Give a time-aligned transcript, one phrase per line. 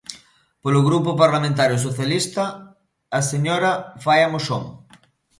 [0.63, 2.43] Polo Grupo Parlamentario Socialista,
[3.19, 3.71] a señora
[4.03, 4.63] Faia Moxón.